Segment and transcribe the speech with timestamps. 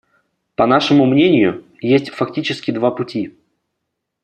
[0.55, 3.37] По нашему мнению, есть фактически два пути.